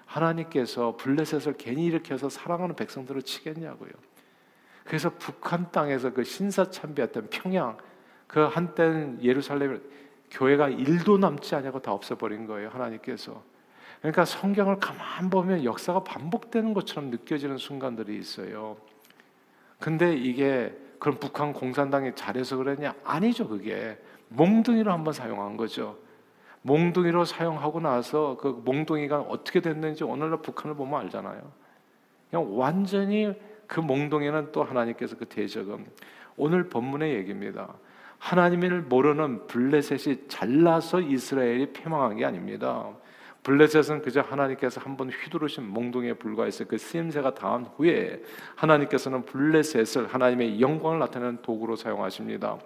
하나님께서 0.07 0.97
블레셋을 0.99 1.57
괜히 1.59 1.87
일으켜서 1.87 2.29
사랑하는 2.29 2.77
백성들을 2.77 3.23
치겠냐고요. 3.23 3.91
그래서 4.85 5.11
북한 5.19 5.73
땅에서 5.73 6.13
그 6.13 6.23
신사참배했던 6.23 7.29
평양 7.31 7.77
그 8.29 8.39
한때는 8.39 9.21
예루살렘 9.21 9.83
교회가 10.31 10.69
일도 10.69 11.19
남지 11.19 11.57
않냐고 11.57 11.81
다 11.81 11.93
없애버린 11.93 12.47
거예요 12.47 12.69
하나님께서 12.69 13.43
그러니까 14.05 14.27
성경을 14.27 14.81
가만 14.81 15.31
보면 15.31 15.65
역사가 15.65 16.05
반복되는 16.05 16.75
것처럼 16.75 17.09
느껴지는 17.09 17.57
순간들이 17.57 18.19
있어요. 18.19 18.77
근데 19.81 20.15
이게 20.15 20.77
그럼 20.99 21.17
북한 21.19 21.55
공산당이 21.55 22.15
잘해서 22.15 22.59
그랬냐? 22.59 22.95
아니죠 23.03 23.49
그게. 23.49 23.99
몽둥이로 24.29 24.93
한번 24.93 25.15
사용한 25.15 25.57
거죠. 25.57 25.97
몽둥이로 26.61 27.25
사용하고 27.25 27.81
나서 27.81 28.37
그 28.39 28.61
몽둥이가 28.67 29.21
어떻게 29.23 29.63
됐는지 29.63 30.05
오늘날 30.05 30.43
북한을 30.43 30.77
보면 30.77 31.01
알잖아요. 31.01 31.41
그냥 32.29 32.59
완전히 32.59 33.33
그 33.67 33.81
몽동에는 33.81 34.53
또 34.53 34.65
하나님께서 34.65 35.17
그 35.17 35.25
대적은 35.25 35.87
오늘 36.37 36.69
본문의 36.69 37.15
얘기입니다. 37.15 37.73
하나님을 38.19 38.83
모르는 38.83 39.47
블레셋이 39.47 40.29
잘나서 40.29 41.01
이스라엘이 41.01 41.73
패망한 41.73 42.17
게 42.17 42.27
아닙니다. 42.27 42.91
블레셋은 43.45 44.03
그저 44.03 44.21
하나님께서 44.23 44.81
한 44.81 44.97
번 44.97 45.11
휘두르신 45.11 45.65
몽둥이에 45.69 46.15
불과했어요. 46.15 46.67
그 46.69 46.79
쓰임새가 46.79 47.35
닿은 47.35 47.67
후에 47.77 48.23
하나님께서는 48.57 49.25
블레셋을 49.25 50.07
하나님의 50.07 50.61
영광을 50.61 50.99
나타내는 50.99 51.43
도구로 51.43 51.77
사용하십니다. 51.77 52.59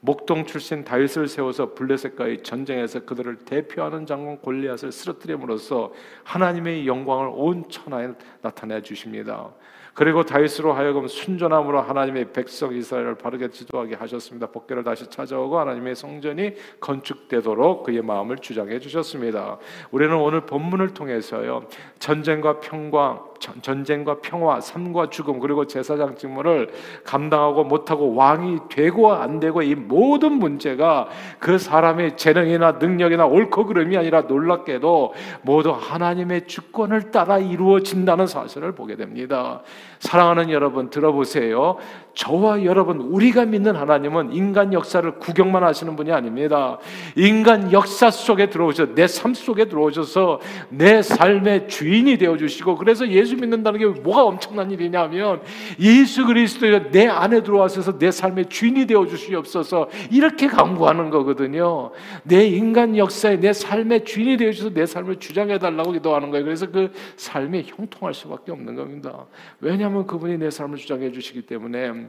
목동 0.00 0.44
출신 0.46 0.84
다윗을 0.84 1.26
세워서 1.26 1.74
블레셋과의 1.74 2.42
전쟁에서 2.44 3.00
그들을 3.04 3.38
대표하는 3.38 4.06
장군 4.06 4.38
골리앗을 4.38 4.92
쓰러뜨림으로써 4.92 5.92
하나님의 6.24 6.86
영광을 6.86 7.30
온 7.32 7.68
천하에 7.68 8.08
나타내 8.40 8.80
주십니다. 8.82 9.50
그리고 9.98 10.22
다윗으로 10.22 10.74
하여금 10.74 11.08
순전함으로 11.08 11.80
하나님의 11.80 12.32
백성 12.32 12.72
이스라엘을 12.72 13.16
바르게 13.16 13.50
지도하게 13.50 13.96
하셨습니다. 13.96 14.46
복귀를 14.46 14.84
다시 14.84 15.10
찾아오고 15.10 15.58
하나님의 15.58 15.96
성전이 15.96 16.52
건축되도록 16.78 17.82
그의 17.82 18.02
마음을 18.02 18.38
주장해 18.38 18.78
주셨습니다. 18.78 19.58
우리는 19.90 20.14
오늘 20.14 20.42
본문을 20.42 20.94
통해서요 20.94 21.64
전쟁과 21.98 22.60
평강, 22.60 23.24
전쟁과 23.60 24.20
평화, 24.20 24.60
삶과 24.60 25.10
죽음 25.10 25.40
그리고 25.40 25.66
제사장 25.66 26.14
직무를 26.14 26.70
감당하고 27.04 27.64
못하고 27.64 28.14
왕이 28.14 28.68
되고 28.68 29.12
안 29.12 29.40
되고 29.40 29.62
이 29.62 29.74
모든 29.74 30.34
문제가 30.34 31.08
그 31.40 31.58
사람의 31.58 32.16
재능이나 32.16 32.72
능력이나 32.72 33.26
옳고 33.26 33.66
그름이 33.66 33.96
아니라 33.96 34.20
놀랍게도 34.22 35.14
모두 35.42 35.70
하나님의 35.70 36.46
주권을 36.46 37.10
따라 37.10 37.38
이루어진다는 37.38 38.28
사실을 38.28 38.76
보게 38.76 38.94
됩니다. 38.94 39.62
사랑하는 40.00 40.50
여러분 40.50 40.90
들어보세요. 40.90 41.76
저와 42.14 42.64
여러분 42.64 42.98
우리가 43.00 43.44
믿는 43.44 43.76
하나님은 43.76 44.32
인간 44.32 44.72
역사를 44.72 45.08
구경만 45.18 45.62
하시는 45.62 45.94
분이 45.94 46.10
아닙니다. 46.10 46.78
인간 47.14 47.72
역사 47.72 48.10
속에 48.10 48.50
들어오셔 48.50 48.94
내 48.94 49.06
삶 49.18 49.34
속에 49.34 49.66
들어오셔서 49.66 50.40
내 50.70 51.02
삶의 51.02 51.68
주인이 51.68 52.16
되어 52.18 52.36
주시고 52.36 52.76
그래서 52.76 53.08
예수 53.08 53.36
믿는다는 53.36 53.80
게 53.80 53.86
뭐가 54.00 54.24
엄청난 54.24 54.70
일이냐면 54.70 55.40
예수 55.80 56.24
그리스도가 56.26 56.90
내 56.90 57.06
안에 57.08 57.42
들어와서 57.42 57.98
내 57.98 58.10
삶의 58.10 58.46
주인이 58.48 58.86
되어 58.86 59.06
주시옵소서 59.06 59.88
이렇게 60.10 60.46
강구하는 60.46 61.10
거거든요. 61.10 61.90
내 62.22 62.46
인간 62.46 62.96
역사에 62.96 63.40
내 63.40 63.52
삶의 63.52 64.04
주인이 64.04 64.36
되어 64.36 64.52
주셔서 64.52 64.74
내 64.74 64.86
삶을 64.86 65.16
주장해 65.16 65.58
달라고 65.58 65.92
기도하는 65.92 66.30
거예요. 66.30 66.44
그래서 66.44 66.70
그 66.70 66.92
삶이 67.16 67.64
형통할 67.66 68.14
수밖에 68.14 68.52
없는 68.52 68.74
겁니다. 68.74 69.26
왜냐 69.60 69.87
하면 69.88 70.06
그분이 70.06 70.38
내 70.38 70.50
삶을 70.50 70.76
주장해 70.76 71.12
주시기 71.12 71.42
때문에 71.42 72.08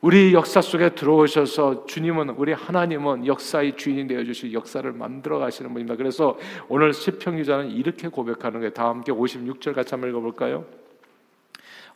우리 0.00 0.32
역사 0.32 0.60
속에 0.60 0.90
들어오셔서 0.90 1.86
주님은 1.86 2.30
우리 2.30 2.52
하나님은 2.52 3.26
역사의 3.26 3.76
주인이 3.76 4.06
되어 4.06 4.22
주시 4.22 4.52
역사를 4.52 4.90
만들어 4.92 5.38
가시는 5.38 5.72
분입니다. 5.72 5.96
그래서 5.96 6.38
오늘 6.68 6.92
시편 6.94 7.36
기자는 7.36 7.70
이렇게 7.70 8.06
고백하는 8.06 8.60
거예요. 8.60 8.72
다 8.72 8.88
함께 8.88 9.10
56절 9.10 9.74
같이 9.74 9.90
한번 9.90 10.10
읽어 10.10 10.20
볼까요? 10.20 10.64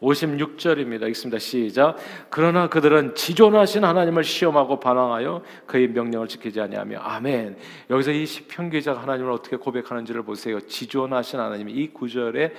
56절입니다. 0.01 1.09
읽습니다. 1.11 1.39
시작. 1.39 1.97
그러나 2.29 2.69
그들은 2.69 3.15
지존하신 3.15 3.85
하나님을 3.85 4.25
시험하고 4.25 4.81
반항하여 4.81 5.43
그의 5.67 5.89
명령을 5.89 6.27
지키지 6.27 6.61
아니하며 6.61 6.99
아멘. 6.99 7.57
여기서 7.89 8.11
이 8.11 8.27
시편 8.27 8.71
기자가 8.71 9.01
하나님을 9.01 9.31
어떻게 9.31 9.57
고백하는지를 9.57 10.25
보세요. 10.25 10.61
지존하신 10.61 11.39
하나님 11.39 11.69
이 11.69 11.87
구절에 11.87 12.53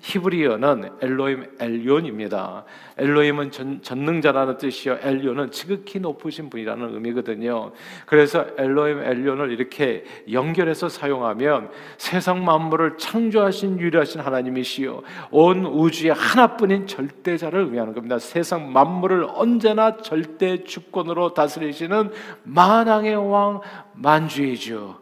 히브리어는 0.00 0.90
엘로임 1.00 1.56
엘론입니다. 1.60 2.64
엘로임은 2.98 3.50
전, 3.50 3.82
전능자라는 3.82 4.56
뜻이요. 4.58 4.98
엘론은 5.02 5.50
지극히 5.50 6.00
높으신 6.00 6.50
분이라는 6.50 6.94
의미거든요. 6.94 7.72
그래서 8.06 8.46
엘로임 8.56 9.02
엘론을 9.02 9.50
이렇게 9.52 10.04
연결해서 10.30 10.88
사용하면 10.88 11.70
세상 11.98 12.44
만물을 12.44 12.98
창조하신 12.98 13.80
유일하신 13.80 14.20
하나님이시요. 14.20 15.02
온 15.30 15.66
우주의 15.66 16.12
하나뿐인 16.12 16.86
절대자를 16.86 17.60
의미하는 17.60 17.94
겁니다. 17.94 18.18
세상 18.18 18.72
만물을 18.72 19.26
언제나 19.34 19.96
절대 19.98 20.64
주권으로 20.64 21.34
다스리시는 21.34 22.10
만왕의 22.44 23.30
왕 23.30 23.60
만주의 23.94 24.56
주 24.56 24.94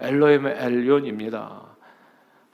엘로임 0.00 0.46
엘론입니다. 0.46 1.73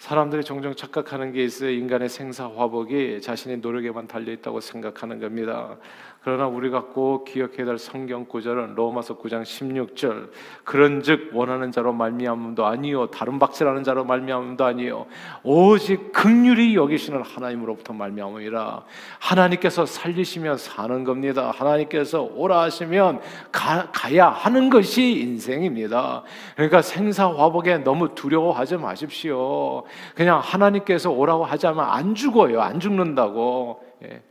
사람들이 0.00 0.44
종종 0.44 0.74
착각하는 0.74 1.30
게 1.30 1.44
있어요. 1.44 1.68
인간의 1.68 2.08
생사 2.08 2.44
화복이 2.44 3.20
자신의 3.20 3.58
노력에만 3.58 4.08
달려 4.08 4.32
있다고 4.32 4.60
생각하는 4.60 5.20
겁니다. 5.20 5.76
그러나 6.22 6.46
우리가 6.46 6.86
꼭 6.86 7.24
기억해야 7.24 7.64
될 7.66 7.78
성경 7.78 8.26
구절은 8.26 8.74
로마서 8.74 9.18
9장 9.18 9.42
16절. 9.42 10.30
그런즉 10.64 11.30
원하는 11.34 11.70
자로 11.70 11.92
말미암음도 11.92 12.64
아니요 12.64 13.06
다른 13.06 13.38
박질하는 13.38 13.84
자로 13.84 14.04
말미암음도 14.04 14.64
아니요 14.64 15.06
오직 15.42 16.12
극률이 16.12 16.74
여기시는 16.74 17.22
하나님으로부터 17.22 17.92
말미암음이라. 17.92 18.84
하나님께서 19.18 19.84
살리시면 19.84 20.56
사는 20.56 21.04
겁니다. 21.04 21.52
하나님께서 21.54 22.22
오라 22.22 22.62
하시면 22.62 23.20
가, 23.52 23.90
가야 23.92 24.28
하는 24.28 24.70
것이 24.70 25.20
인생입니다. 25.20 26.22
그러니까 26.54 26.80
생사화복에 26.80 27.78
너무 27.78 28.14
두려워하지 28.14 28.78
마십시오 28.78 29.84
그냥 30.14 30.40
하나님께서 30.40 31.10
오라고 31.10 31.44
하자면 31.44 31.84
안 31.84 32.14
죽어요 32.14 32.60
안 32.60 32.80
죽는다고 32.80 33.84
예. 34.04 34.22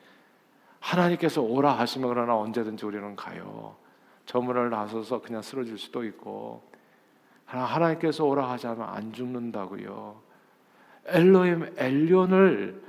하나님께서 0.80 1.42
오라 1.42 1.74
하시면 1.74 2.10
그러나 2.10 2.38
언제든지 2.38 2.86
우리는 2.86 3.16
가요. 3.16 3.76
저물을 4.26 4.70
나서서 4.70 5.22
그냥 5.22 5.42
쓰러질 5.42 5.78
수도 5.78 6.04
있고 6.06 6.64
하나님께서 7.46 8.26
오라 8.26 8.50
하자면 8.52 8.88
안 8.88 9.12
죽는다고요. 9.12 10.22
엘로임 11.08 11.74
엘리온을 11.78 12.82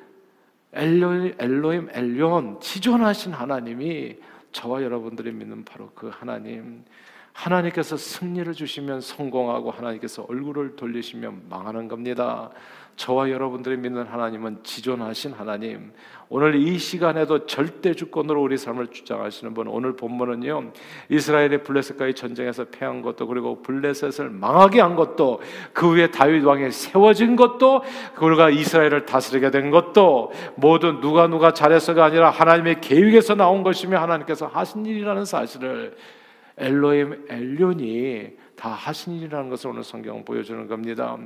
엘로임 0.73 1.35
엘로임 1.39 1.89
엘리온 1.93 2.61
지존하신 2.61 3.33
하나님이 3.33 4.19
저와 4.53 4.83
여러분들이 4.83 5.33
믿는 5.33 5.65
바로 5.65 5.91
그 5.95 6.09
하나님 6.09 6.85
하나님께서 7.33 7.97
승리를 7.97 8.53
주시면 8.53 9.01
성공하고 9.01 9.71
하나님께서 9.71 10.27
얼굴을 10.29 10.77
돌리시면 10.77 11.43
망하는 11.49 11.89
겁니다. 11.89 12.51
저와 12.97 13.31
여러분들이 13.31 13.79
믿는 13.79 14.07
하나님은 14.07 14.59
지존하신 14.63 15.33
하나님. 15.33 15.91
오늘 16.29 16.55
이 16.55 16.79
시간에도 16.79 17.47
절대 17.47 17.95
주권으로 17.95 18.43
우리 18.43 18.59
삶을 18.59 18.89
주장하시는 18.89 19.55
분. 19.55 19.69
오늘 19.69 19.97
본문은요. 19.97 20.73
이스라엘의 21.09 21.63
블레셋과의 21.63 22.15
전쟁에서 22.15 22.67
패한 22.67 23.01
것도 23.01 23.27
그리고 23.27 23.63
블레셋을 23.63 24.29
망하게 24.29 24.83
한 24.83 24.97
것도 24.97 25.41
그 25.73 25.95
위에 25.95 26.11
다윗 26.11 26.45
왕이 26.45 26.71
세워진 26.73 27.37
것도 27.37 27.83
그가 28.17 28.51
이스라엘을 28.51 29.07
다스리게 29.07 29.51
된 29.51 29.71
것도 29.71 30.33
모두 30.57 31.01
누가 31.01 31.27
누가 31.27 31.55
잘해서가 31.55 32.05
아니라 32.05 32.29
하나님의 32.29 32.83
계획에서 32.83 33.35
나온 33.35 33.63
것이며 33.63 33.99
하나님께서 33.99 34.47
하신 34.47 34.85
일이라는 34.85 35.25
사실을 35.25 35.97
엘로임 36.59 37.27
엘륜이 37.29 38.37
다 38.61 38.69
하신 38.69 39.15
일이라는 39.15 39.49
것을 39.49 39.71
오늘 39.71 39.83
성경은 39.83 40.23
보여주는 40.23 40.67
겁니다. 40.69 41.17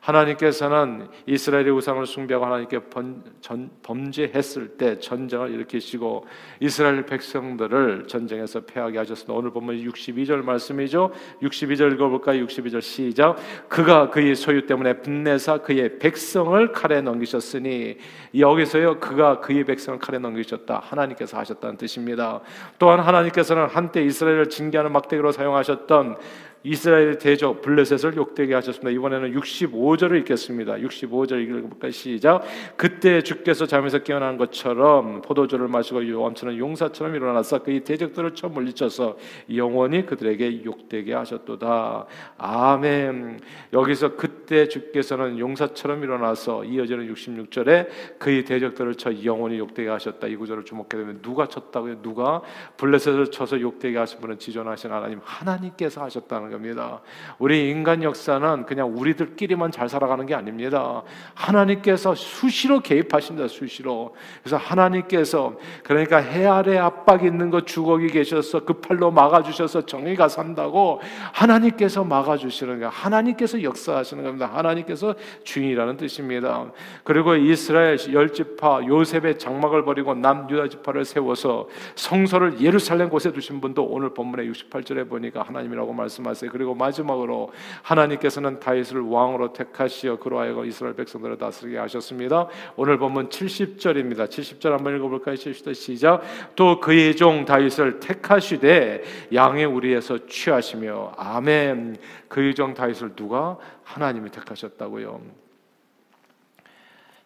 하나님께서는 0.00 1.08
이스라엘의 1.26 1.70
우상을 1.70 2.06
숭배하고 2.06 2.46
하나님께 2.46 2.78
번, 2.84 3.22
전, 3.42 3.68
범죄했을 3.82 4.78
때 4.78 4.98
전쟁을 4.98 5.50
일으키시고 5.50 6.26
이스라엘 6.60 7.04
백성들을 7.04 8.06
전쟁에서 8.06 8.60
패하게 8.60 8.98
하셨습니다. 8.98 9.34
오늘 9.34 9.50
보면 9.50 9.76
62절 9.84 10.42
말씀이죠. 10.44 11.12
62절 11.42 11.92
읽어볼까요? 11.94 12.46
62절 12.46 12.80
시작. 12.80 13.36
그가 13.68 14.08
그의 14.08 14.34
소유 14.34 14.64
때문에 14.64 15.02
분내사 15.02 15.58
그의 15.58 15.98
백성을 15.98 16.72
칼에 16.72 17.02
넘기셨으니 17.02 17.98
여기서요 18.38 19.00
그가 19.00 19.40
그의 19.40 19.64
백성을 19.64 19.98
칼에 19.98 20.18
넘기셨다. 20.18 20.80
하나님께서 20.84 21.36
하셨다는 21.36 21.76
뜻입니다. 21.76 22.40
또한 22.78 23.00
하나님께서는 23.00 23.66
한때 23.66 24.02
이스라엘을 24.02 24.48
징계하는 24.48 24.92
막대기로 24.92 25.32
사용하셨던 25.32 26.16
이스라엘 26.64 27.18
대적 27.18 27.62
블레셋을 27.62 28.16
욕되게 28.16 28.54
하셨습니다. 28.54 28.90
이번에는 28.90 29.32
65절을 29.34 30.18
읽겠습니다. 30.20 30.74
65절 30.74 31.42
읽어볼까요? 31.42 31.90
시작. 31.92 32.42
그때 32.76 33.22
주께서 33.22 33.66
잠에서 33.66 34.00
깨어난 34.00 34.36
것처럼 34.38 35.22
포도주를 35.22 35.68
마시고 35.68 36.08
요함처럼 36.08 36.58
용사처럼 36.58 37.14
일어나서 37.14 37.62
그의 37.62 37.80
대적들을 37.84 38.34
쳐 38.34 38.48
물리쳐서 38.48 39.16
영원히 39.54 40.04
그들에게 40.04 40.64
욕되게 40.64 41.14
하셨도다. 41.14 42.06
아멘. 42.38 43.40
여기서 43.72 44.16
그때 44.16 44.68
주께서는 44.68 45.38
용사처럼 45.38 46.02
일어나서 46.02 46.64
이어지는 46.64 47.12
66절에 47.14 48.18
그의 48.18 48.44
대적들을 48.44 48.96
쳐 48.96 49.24
영원히 49.24 49.58
욕되게 49.58 49.88
하셨다. 49.88 50.26
이 50.26 50.36
구절을 50.36 50.64
주목해 50.64 50.88
보면 50.90 51.22
누가 51.22 51.46
쳤다고요? 51.46 52.02
누가 52.02 52.42
블레셋을 52.76 53.30
쳐서 53.30 53.60
욕되게 53.60 53.96
하신 53.96 54.20
분은 54.20 54.38
지존하신 54.38 54.90
하나님 54.90 55.20
하나님께서 55.22 56.02
하셨다는 56.02 56.47
겁니다. 56.50 57.00
우리 57.38 57.70
인간 57.70 58.02
역사는 58.02 58.66
그냥 58.66 58.92
우리들끼리만 58.96 59.70
잘 59.70 59.88
살아가는 59.88 60.24
게 60.26 60.34
아닙니다. 60.34 61.02
하나님께서 61.34 62.14
수시로 62.14 62.80
개입하십니다. 62.80 63.48
수시로. 63.48 64.14
그래서 64.42 64.56
하나님께서 64.56 65.56
그러니까 65.82 66.18
해 66.18 66.46
아래 66.46 66.78
압박 66.78 67.24
있는 67.24 67.50
거 67.50 67.62
주걱이 67.62 68.08
계셔서 68.08 68.64
그 68.64 68.74
팔로 68.74 69.10
막아주셔서 69.10 69.86
정의가 69.86 70.28
산다고 70.28 71.00
하나님께서 71.32 72.04
막아주시는 72.04 72.74
거예요. 72.76 72.90
하나님께서 72.90 73.62
역사하시는 73.62 74.22
겁니다. 74.24 74.50
하나님께서 74.52 75.14
주인이라는 75.44 75.96
뜻입니다. 75.96 76.72
그리고 77.04 77.34
이스라엘 77.34 77.98
열 78.12 78.32
지파 78.32 78.86
요셉의 78.86 79.38
장막을 79.38 79.84
버리고 79.84 80.14
남유다 80.14 80.68
지파를 80.68 81.04
세워서 81.04 81.68
성소를 81.94 82.60
예루살렘 82.60 83.08
곳에 83.08 83.32
두신 83.32 83.60
분도 83.60 83.84
오늘 83.84 84.10
본문의 84.14 84.50
68절에 84.50 85.08
보니까 85.08 85.42
하나님이라고 85.42 85.92
말씀하세요. 85.92 86.37
하세요. 86.38 86.50
그리고 86.50 86.74
마지막으로 86.74 87.52
하나님께서는 87.82 88.60
다윗을 88.60 89.00
왕으로 89.00 89.52
택하시어 89.52 90.18
그로 90.18 90.38
하여금 90.38 90.64
이스라엘 90.66 90.94
백성들을 90.94 91.36
다스리게 91.38 91.78
하셨습니다. 91.78 92.48
오늘 92.76 92.98
보면 92.98 93.28
70절입니다. 93.28 94.28
70절 94.28 94.70
한번 94.70 94.96
읽어볼까요? 94.96 95.34
70절 95.34 95.74
시작. 95.74 96.22
또 96.54 96.80
그의 96.80 97.16
종 97.16 97.44
다윗을 97.44 98.00
택하시되 98.00 99.02
양의 99.34 99.64
우리에서 99.64 100.26
취하시며 100.26 101.14
아멘. 101.16 101.96
그의 102.28 102.54
종 102.54 102.74
다윗을 102.74 103.16
누가 103.16 103.58
하나님이 103.82 104.30
택하셨다고요. 104.30 105.20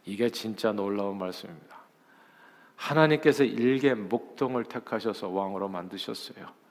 이게 0.07 0.31
진짜 0.31 0.72
놀라운 0.72 1.18
말씀입니다. 1.18 1.72
하나님께서 2.77 3.44
일개 3.44 3.94
목동을 3.94 4.64
택하셔서 4.64 5.29
왕으로 5.29 5.68
만드셨어요. 5.68 6.62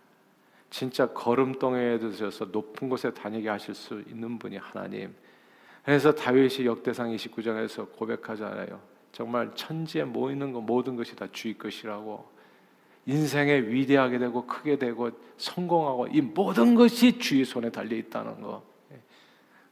진짜 0.71 1.05
걸음덩이에 1.05 1.99
드셔서 1.99 2.45
높은 2.45 2.89
곳에 2.89 3.13
다니게 3.13 3.49
하실 3.49 3.75
수 3.75 4.01
있는 4.07 4.39
분이 4.39 4.57
하나님. 4.57 5.13
그래서 5.83 6.15
다윗이 6.15 6.65
역대상 6.65 7.11
29장에서 7.11 7.91
고백하잖아요. 7.91 8.79
정말 9.11 9.51
천지에 9.53 10.05
모이는 10.05 10.53
것 10.53 10.61
모든 10.61 10.95
것이 10.95 11.15
다 11.15 11.27
주의 11.31 11.55
것이라고. 11.57 12.31
인생에 13.05 13.59
위대하게 13.59 14.19
되고 14.19 14.45
크게 14.47 14.77
되고 14.77 15.11
성공하고 15.37 16.07
이 16.07 16.21
모든 16.21 16.75
것이 16.75 17.19
주의 17.19 17.43
손에 17.43 17.69
달려 17.69 17.95
있다는 17.97 18.41
거. 18.41 18.63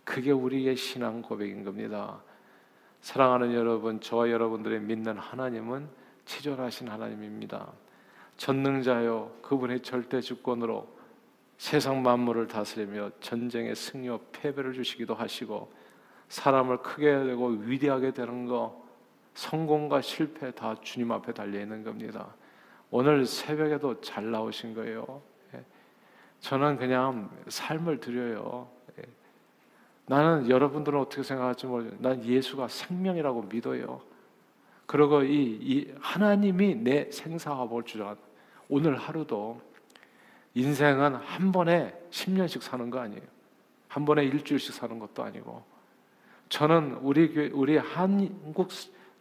그게 0.04 0.32
우리의 0.32 0.76
신앙 0.76 1.22
고백인 1.22 1.64
겁니다. 1.64 2.22
사랑하는 3.02 3.54
여러분, 3.54 4.02
저와 4.02 4.30
여러분들의 4.32 4.82
믿는 4.82 5.18
하나님은 5.18 5.88
치졸하신 6.26 6.90
하나님입니다. 6.90 7.72
전능자요 8.40 9.32
그분의 9.42 9.82
절대 9.82 10.22
주권으로 10.22 10.88
세상 11.58 12.02
만물을 12.02 12.48
다스리며 12.48 13.12
전쟁의 13.20 13.76
승리와 13.76 14.18
패배를 14.32 14.72
주시기도 14.72 15.14
하시고 15.14 15.72
사람을 16.30 16.78
크게 16.78 17.26
되고 17.26 17.48
위대하게 17.48 18.12
되는 18.12 18.46
거 18.46 18.82
성공과 19.34 20.02
실패 20.02 20.52
다 20.52 20.74
주님 20.82 21.12
앞에 21.12 21.34
달려 21.34 21.60
있는 21.60 21.84
겁니다. 21.84 22.34
오늘 22.92 23.26
새벽에도 23.26 24.00
잘 24.00 24.32
나오신 24.32 24.74
거예요. 24.74 25.22
예. 25.54 25.64
저는 26.40 26.78
그냥 26.78 27.30
삶을 27.50 28.00
드려요. 28.00 28.70
예. 29.00 29.04
나는 30.06 30.50
여러분들은 30.50 30.98
어떻게 30.98 31.24
생각할지 31.24 31.68
모르지만 31.68 32.02
난 32.02 32.24
예수가 32.24 32.70
생명이라고 32.70 33.44
믿어요. 33.44 34.02
그리고 34.86 35.24
이, 35.24 35.60
이 35.62 35.94
하나님이 36.00 36.76
내 36.76 37.12
생사화복을 37.12 37.84
주장한 37.84 38.29
오늘 38.70 38.96
하루도 38.96 39.62
인생은 40.54 41.16
한 41.16 41.52
번에 41.52 41.94
10년씩 42.12 42.62
사는 42.62 42.90
거 42.90 43.00
아니에요. 43.00 43.24
한 43.88 44.06
번에 44.06 44.24
일주일씩 44.24 44.74
사는 44.74 44.98
것도 45.00 45.24
아니고 45.24 45.64
저는 46.50 47.00
우리 47.02 47.34
교회, 47.34 47.50
우리 47.50 47.78
한국 47.78 48.70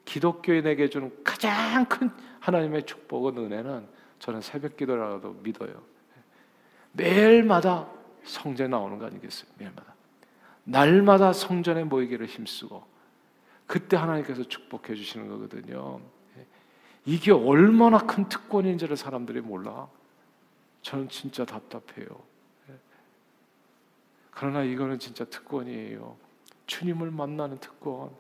기독교인에게 0.05 0.89
주는 0.89 1.13
가장 1.25 1.85
큰 1.87 2.11
하나님의 2.41 2.85
축복은 2.85 3.37
은혜는 3.37 3.87
저는 4.19 4.41
새벽 4.41 4.77
기도라도 4.77 5.33
믿어요. 5.43 5.83
매일마다 6.93 7.89
성전에 8.25 8.69
나오는 8.69 8.99
거 8.99 9.07
아니겠어요? 9.07 9.51
매일마다. 9.59 9.95
날마다 10.65 11.33
성전에 11.33 11.85
모이기를 11.85 12.27
힘쓰고 12.27 12.85
그때 13.67 13.97
하나님께서 13.97 14.45
축복해 14.45 14.95
주시는 14.95 15.29
거거든요. 15.29 16.01
이게 17.05 17.33
얼마나 17.33 17.99
큰 17.99 18.29
특권인지를 18.29 18.97
사람들이 18.97 19.41
몰라. 19.41 19.89
저는 20.83 21.09
진짜 21.09 21.45
답답해요. 21.45 22.07
예. 22.71 22.75
그러나 24.31 24.63
이거는 24.63 24.99
진짜 24.99 25.25
특권이에요. 25.25 26.17
주님을 26.67 27.11
만나는 27.11 27.59
특권. 27.59 28.11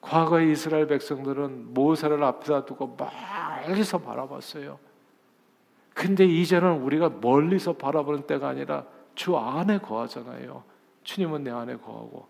과거의 0.00 0.52
이스라엘 0.52 0.86
백성들은 0.86 1.72
모세를 1.72 2.22
앞에다 2.22 2.66
두고 2.66 2.96
멀리서 2.96 3.98
바라봤어요. 3.98 4.78
근데 5.94 6.26
이제는 6.26 6.82
우리가 6.82 7.08
멀리서 7.08 7.72
바라보는 7.74 8.26
때가 8.26 8.48
아니라 8.48 8.84
주 9.14 9.36
안에 9.36 9.78
거하잖아요. 9.78 10.62
주님은 11.04 11.44
내 11.44 11.50
안에 11.50 11.76
거하고. 11.76 12.28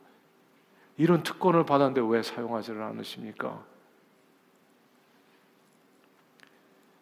이런 0.97 1.23
특권을 1.23 1.65
받았는데 1.65 2.01
왜 2.09 2.23
사용하지를 2.23 2.81
않으십니까? 2.83 3.65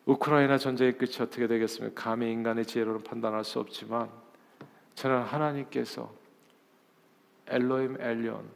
우크라이나 0.06 0.58
전쟁의 0.58 0.98
끝이 0.98 1.16
어떻게 1.20 1.46
되겠습니까? 1.46 2.02
감히 2.02 2.30
인간의 2.32 2.66
지혜로는 2.66 3.04
판단할 3.04 3.44
수 3.44 3.60
없지만 3.60 4.08
저는 4.94 5.22
하나님께서 5.22 6.12
엘로임 7.46 8.00
엘리온 8.00 8.48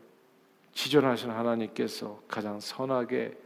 지존하신 0.72 1.30
하나님께서 1.30 2.20
가장 2.28 2.60
선하게 2.60 3.36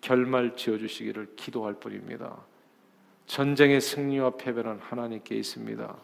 결말 0.00 0.56
지어 0.56 0.78
주시기를 0.78 1.34
기도할 1.36 1.74
뿐입니다. 1.74 2.36
전쟁의 3.26 3.80
승리와 3.80 4.36
패배는 4.36 4.78
하나님께 4.80 5.36
있습니다. 5.36 5.96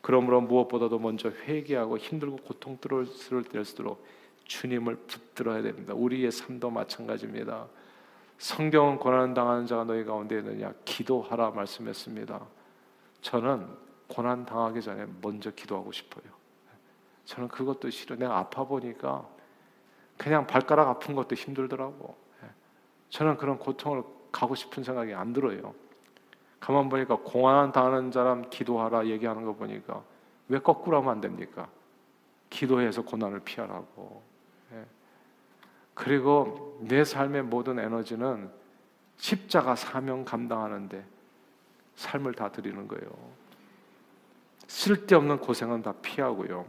그러므로 0.00 0.40
무엇보다도 0.40 0.98
먼저 0.98 1.30
회개하고 1.30 1.98
힘들고 1.98 2.36
고통스러울 2.36 3.44
때일수록 3.50 4.04
주님을 4.44 4.96
붙들어야 4.96 5.62
됩니다. 5.62 5.94
우리의 5.94 6.30
삶도 6.30 6.70
마찬가지입니다. 6.70 7.66
성경은 8.38 8.98
고난 8.98 9.34
당하는 9.34 9.66
자가 9.66 9.84
너희 9.84 10.04
가운데 10.04 10.38
있느냐 10.38 10.72
기도하라 10.84 11.50
말씀했습니다. 11.50 12.40
저는 13.20 13.68
고난 14.06 14.46
당하기 14.46 14.80
전에 14.80 15.06
먼저 15.20 15.50
기도하고 15.50 15.92
싶어요. 15.92 16.24
저는 17.24 17.48
그것도 17.48 17.90
싫어. 17.90 18.16
내가 18.16 18.38
아파 18.38 18.64
보니까 18.64 19.26
그냥 20.16 20.46
발가락 20.46 20.88
아픈 20.88 21.14
것도 21.14 21.34
힘들더라고. 21.34 22.16
저는 23.10 23.36
그런 23.36 23.58
고통을 23.58 24.02
가고 24.30 24.54
싶은 24.54 24.82
생각이 24.82 25.14
안 25.14 25.32
들어요. 25.32 25.74
가만 26.60 26.88
보니까 26.88 27.18
고난 27.22 27.72
당하는 27.72 28.10
사람 28.12 28.48
기도하라 28.50 29.06
얘기하는 29.06 29.44
거 29.44 29.54
보니까 29.54 30.02
왜 30.48 30.58
거꾸로 30.58 30.98
하면 30.98 31.10
안 31.10 31.20
됩니까? 31.20 31.68
기도해서 32.50 33.02
고난을 33.02 33.40
피하라고. 33.40 34.22
예. 35.98 36.04
그리고 36.04 36.78
내 36.80 37.04
삶의 37.04 37.42
모든 37.42 37.78
에너지는 37.78 38.50
십자가 39.16 39.74
사명 39.74 40.24
감당하는데 40.24 41.04
삶을 41.96 42.34
다 42.34 42.50
드리는 42.50 42.86
거예요. 42.86 43.10
쓸데없는 44.68 45.38
고생은 45.38 45.82
다 45.82 45.92
피하고요. 46.00 46.66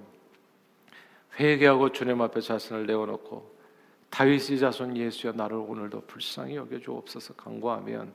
회개하고 1.39 1.91
주님 1.91 2.21
앞에 2.21 2.41
자신을 2.41 2.85
내어놓고 2.87 3.59
다윗의 4.09 4.59
자손 4.59 4.97
예수여 4.97 5.33
나를 5.33 5.57
오늘도 5.57 6.01
불쌍히 6.07 6.55
여겨 6.55 6.79
주옵소서 6.79 7.35
간구하면 7.35 8.13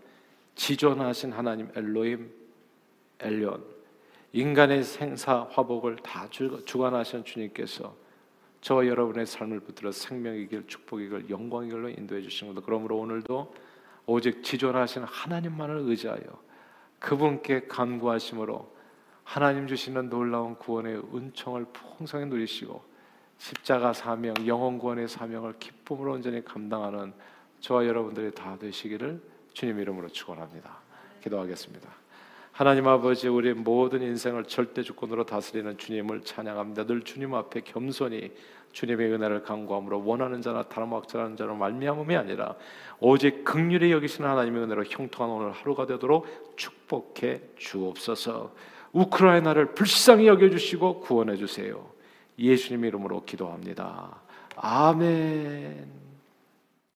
지존하신 0.57 1.33
하나님 1.33 1.70
엘로임 1.77 2.31
엘리온 3.20 3.64
인간의 4.33 4.83
생사 4.83 5.46
화복을 5.50 5.96
다 5.96 6.29
주관하신 6.29 7.24
주님께서 7.24 7.94
저와 8.64 8.87
여러분의 8.87 9.27
삶을 9.27 9.61
붙들어 9.61 9.92
생명의 9.92 10.48
길, 10.48 10.66
축복의 10.66 11.11
길, 11.11 11.29
영광의 11.29 11.68
길로 11.68 11.90
인도해 11.90 12.22
주신 12.22 12.48
것도 12.48 12.62
그러므로 12.62 12.96
오늘도 12.96 13.55
오직 14.07 14.42
지존하신 14.42 15.03
하나님만을 15.03 15.81
의지하여 15.81 16.22
그분께 16.98 17.66
간구하심으로 17.66 18.74
하나님 19.22 19.66
주시는 19.66 20.09
놀라운 20.09 20.55
구원의 20.57 20.96
은총을 21.14 21.66
풍성히 21.74 22.24
누리시고 22.24 22.83
십자가 23.37 23.92
사명, 23.92 24.35
영원 24.46 24.79
구원의 24.79 25.09
사명을 25.09 25.59
기쁨으로 25.59 26.14
온전히 26.14 26.42
감당하는 26.42 27.12
저와 27.61 27.85
여러분들이 27.85 28.33
다 28.33 28.57
되시기를 28.59 29.20
주님 29.53 29.79
이름으로 29.79 30.09
축원합니다. 30.09 30.79
기도하겠습니다. 31.22 32.03
하나님 32.54 32.86
아버지 32.86 33.26
우리 33.26 33.52
모든 33.52 34.00
인생을 34.00 34.44
절대 34.44 34.84
주권으로 34.84 35.26
다스리는 35.26 35.76
주님을 35.76 36.20
찬양합니다. 36.20 36.86
늘 36.86 37.02
주님 37.02 37.34
앞에 37.34 37.62
겸손히 37.62 38.30
주님의 38.70 39.12
은혜를 39.12 39.42
간구함으로 39.42 40.06
원하는 40.06 40.40
자나 40.40 40.62
다름악자라는 40.68 41.36
자로 41.36 41.56
말미암음이 41.56 42.14
아니라 42.14 42.54
오직 43.00 43.42
극률이 43.42 43.90
여기시는 43.90 44.30
하나님의 44.30 44.62
은혜로 44.62 44.84
형통한 44.84 45.36
오늘 45.36 45.50
하루가 45.50 45.86
되도록 45.86 46.28
축복해 46.54 47.40
주옵소서. 47.56 48.54
우크라이나를 48.92 49.74
불쌍히 49.74 50.28
여겨 50.28 50.50
주시고 50.50 51.00
구원해 51.00 51.34
주세요. 51.34 51.84
예수님 52.38 52.84
이름으로 52.84 53.24
기도합니다. 53.24 54.22
아멘. 54.54 56.03